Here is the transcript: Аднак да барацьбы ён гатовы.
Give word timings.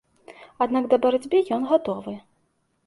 Аднак 0.65 0.89
да 0.93 0.99
барацьбы 1.03 1.43
ён 1.59 1.71
гатовы. 1.75 2.17